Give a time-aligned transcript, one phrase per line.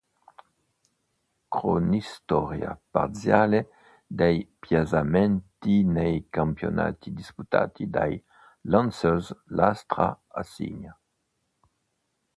[1.51, 3.69] Cronistoria parziale
[4.07, 8.19] dei piazzamenti nei campionati disputati dai
[8.61, 10.99] Lancers Lastra a Signa.